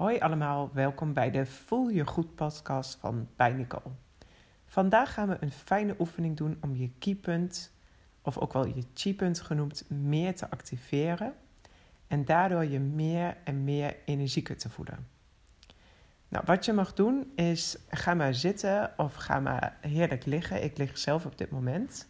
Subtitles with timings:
[0.00, 3.66] Hoi allemaal, welkom bij de Voel Je Goed podcast van bij.
[4.66, 7.72] Vandaag gaan we een fijne oefening doen om je keypunt,
[8.22, 11.34] of ook wel je chi-punt genoemd, meer te activeren.
[12.06, 15.06] En daardoor je meer en meer energieker te voelen.
[16.28, 20.64] Nou, wat je mag doen is, ga maar zitten of ga maar heerlijk liggen.
[20.64, 22.08] Ik lig zelf op dit moment.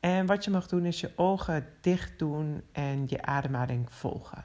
[0.00, 4.44] En wat je mag doen is je ogen dicht doen en je ademhaling volgen.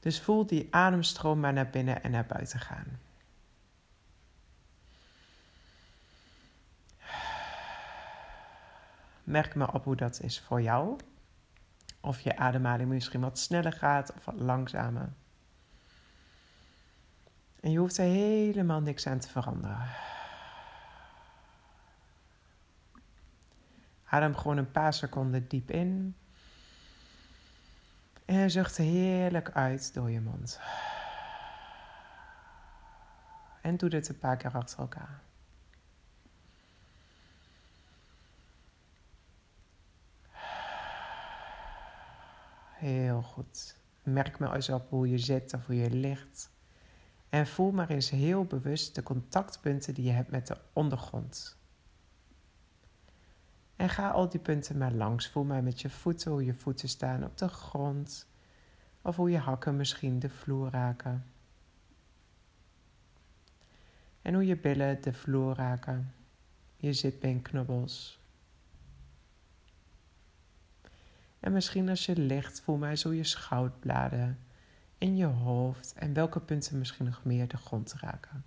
[0.00, 2.98] Dus voel die ademstroom maar naar binnen en naar buiten gaan.
[9.24, 10.98] Merk maar op hoe dat is voor jou.
[12.00, 15.12] Of je ademhaling misschien wat sneller gaat of wat langzamer.
[17.60, 19.88] En je hoeft er helemaal niks aan te veranderen.
[24.04, 26.14] Adem gewoon een paar seconden diep in.
[28.40, 30.60] En zucht heerlijk uit door je mond.
[33.62, 35.22] En doe dit een paar keer achter elkaar.
[42.74, 43.76] Heel goed.
[44.02, 46.50] Merk maar eens op hoe je zit of hoe je ligt.
[47.28, 51.56] En voel maar eens heel bewust de contactpunten die je hebt met de ondergrond.
[53.76, 55.28] En ga al die punten maar langs.
[55.28, 58.28] Voel maar met je voeten hoe je voeten staan op de grond.
[59.02, 61.24] Of hoe je hakken misschien de vloer raken.
[64.22, 66.14] En hoe je billen de vloer raken.
[66.76, 68.18] Je zitbeenknobbels.
[71.40, 74.38] En misschien als je ligt, voel maar zo je schouderbladen
[74.98, 78.44] in je hoofd en welke punten misschien nog meer de grond raken.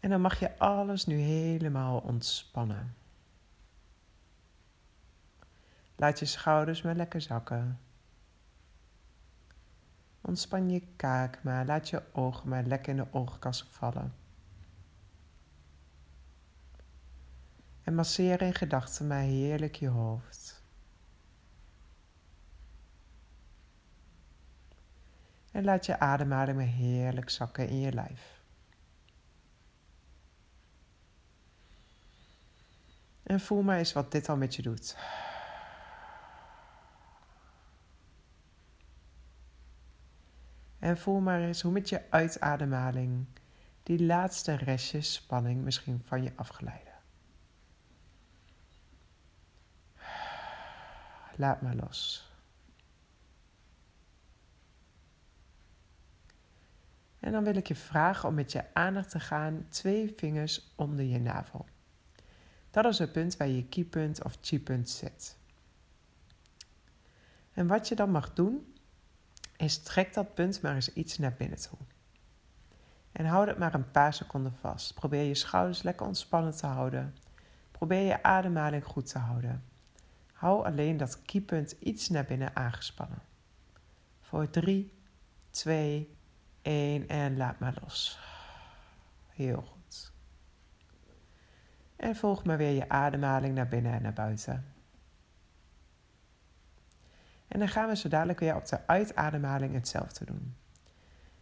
[0.00, 2.94] En dan mag je alles nu helemaal ontspannen.
[6.00, 7.80] Laat je schouders maar lekker zakken.
[10.20, 14.14] Ontspan je kaak maar, laat je ogen maar lekker in de oogkassen vallen.
[17.82, 20.62] En masseer in gedachten maar heerlijk je hoofd.
[25.50, 28.42] En laat je ademhaling maar heerlijk zakken in je lijf.
[33.22, 34.96] En voel maar eens wat dit al met je doet.
[40.80, 43.26] En voel maar eens hoe met je uitademhaling
[43.82, 46.92] die laatste restjes spanning misschien van je afgeleiden.
[51.36, 52.28] Laat maar los.
[57.20, 61.04] En dan wil ik je vragen om met je aandacht te gaan twee vingers onder
[61.04, 61.66] je navel.
[62.70, 65.36] Dat is het punt waar je keypunt of chi-punt zit.
[67.52, 68.74] En wat je dan mag doen,
[69.60, 71.78] is trek dat punt maar eens iets naar binnen toe.
[73.12, 74.94] En houd het maar een paar seconden vast.
[74.94, 77.16] Probeer je schouders lekker ontspannen te houden.
[77.70, 79.64] Probeer je ademhaling goed te houden.
[80.32, 83.22] Hou alleen dat keypunt iets naar binnen aangespannen.
[84.20, 84.92] Voor 3,
[85.50, 86.16] 2,
[86.62, 88.18] 1 en laat maar los.
[89.28, 90.12] Heel goed.
[91.96, 94.64] En volg maar weer je ademhaling naar binnen en naar buiten.
[97.60, 100.56] Dan gaan we zo dadelijk weer op de uitademhaling hetzelfde doen.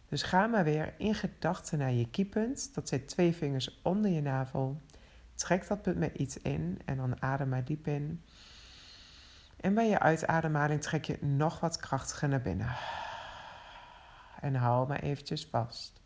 [0.09, 2.73] Dus ga maar weer in gedachten naar je kiepunt.
[2.73, 4.81] Dat zit twee vingers onder je navel.
[5.35, 8.23] Trek dat punt met iets in en dan adem maar diep in.
[9.59, 12.75] En bij je uitademhaling trek je nog wat krachtiger naar binnen.
[14.41, 16.01] En hou maar eventjes vast.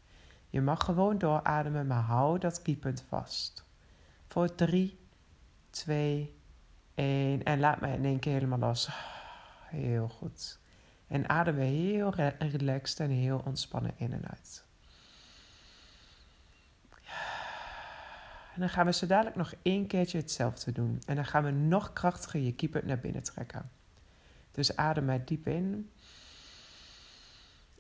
[0.50, 3.66] Je mag gewoon doorademen, maar hou dat kiepunt vast.
[4.28, 5.00] Voor 3,
[5.70, 6.36] 2,
[6.96, 8.90] 1 en laat me in één keer helemaal los.
[9.74, 10.60] Heel goed.
[11.08, 14.64] En adem weer heel relaxed en heel ontspannen in en uit.
[18.54, 21.02] En dan gaan we zo dadelijk nog één keertje hetzelfde doen.
[21.06, 23.70] En dan gaan we nog krachtiger je keeper naar binnen trekken.
[24.52, 25.92] Dus adem maar diep in.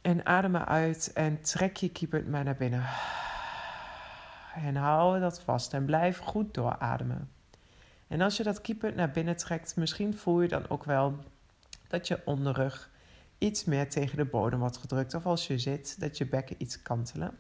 [0.02, 2.86] En adem maar uit en trek je keeper maar naar binnen.
[4.56, 7.30] En hou dat vast en blijf goed doorademen.
[8.08, 11.24] En als je dat keeper naar binnen trekt, misschien voel je dan ook wel
[11.94, 12.90] dat je onderrug
[13.38, 15.14] iets meer tegen de bodem wordt gedrukt.
[15.14, 17.38] Of als je zit, dat je bekken iets kantelen.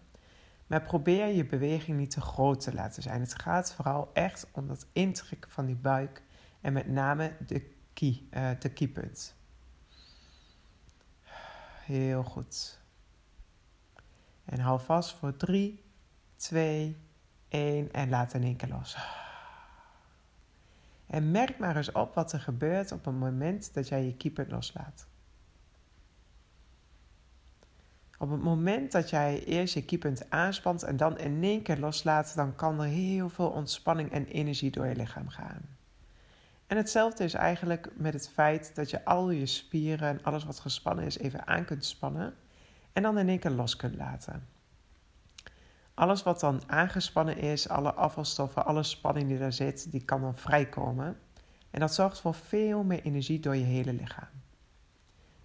[0.67, 3.21] Maar probeer je beweging niet te groot te laten zijn.
[3.21, 6.23] Het gaat vooral echt om dat intrekken van die buik
[6.61, 9.35] en met name de, key, uh, de keypunt.
[11.85, 12.79] Heel goed.
[14.45, 15.83] En hou vast voor 3,
[16.35, 16.97] 2,
[17.47, 18.97] 1 en laat in één keer los.
[21.13, 24.51] En merk maar eens op wat er gebeurt op het moment dat jij je kiepunt
[24.51, 25.07] loslaat.
[28.17, 32.35] Op het moment dat jij eerst je kiepunt aanspant en dan in één keer loslaat,
[32.35, 35.61] dan kan er heel veel ontspanning en energie door je lichaam gaan.
[36.67, 40.59] En hetzelfde is eigenlijk met het feit dat je al je spieren en alles wat
[40.59, 42.33] gespannen is even aan kunt spannen
[42.93, 44.47] en dan in één keer los kunt laten.
[45.93, 50.35] Alles wat dan aangespannen is, alle afvalstoffen, alle spanning die daar zit, die kan dan
[50.35, 51.17] vrijkomen.
[51.69, 54.29] En dat zorgt voor veel meer energie door je hele lichaam.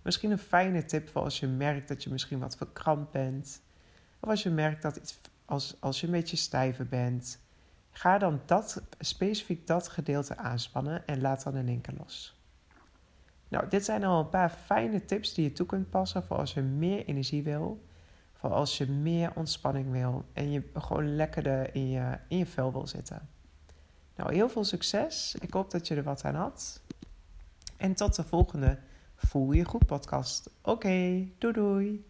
[0.03, 3.61] Misschien een fijne tip voor als je merkt dat je misschien wat verkrampt bent.
[4.21, 7.39] Of als je merkt dat iets, als, als je een beetje stijver bent.
[7.91, 12.43] Ga dan dat, specifiek dat gedeelte aanspannen en laat dan in één keer los.
[13.49, 16.55] Nou, dit zijn al een paar fijne tips die je toe kunt passen voor als
[16.55, 17.87] je meer energie wil.
[18.39, 22.73] Voor als je meer ontspanning wil en je gewoon lekkerder in je, in je vel
[22.73, 23.29] wil zitten.
[24.17, 25.37] Nou, heel veel succes.
[25.41, 26.81] Ik hoop dat je er wat aan had.
[27.77, 28.79] En tot de volgende
[29.19, 30.51] Voel je goed podcast.
[30.63, 32.05] Oké, doei doei.